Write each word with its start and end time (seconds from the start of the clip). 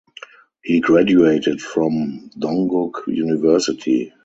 He 0.63 0.79
graduated 0.79 1.61
from 1.61 2.31
Dongguk 2.35 3.03
University. 3.05 4.11